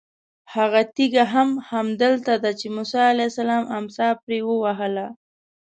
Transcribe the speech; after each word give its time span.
هغه 0.55 0.81
تېږه 0.95 1.25
هم 1.33 1.49
همدلته 1.69 2.33
ده 2.43 2.51
چې 2.59 2.67
موسی 2.75 2.99
علیه 3.11 3.29
السلام 3.29 3.63
امسا 3.77 4.07
پرې 4.23 4.39
ووهله. 4.43 5.07